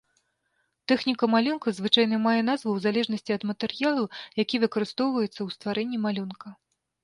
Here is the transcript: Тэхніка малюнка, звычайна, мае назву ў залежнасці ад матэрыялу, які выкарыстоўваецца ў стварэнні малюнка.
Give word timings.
Тэхніка 0.91 1.27
малюнка, 1.33 1.73
звычайна, 1.81 2.15
мае 2.25 2.33
назву 2.49 2.69
ў 2.73 2.79
залежнасці 2.87 3.31
ад 3.37 3.43
матэрыялу, 3.53 4.03
які 4.43 4.55
выкарыстоўваецца 4.67 5.33
ў 5.43 5.49
стварэнні 5.61 5.97
малюнка. 6.11 6.47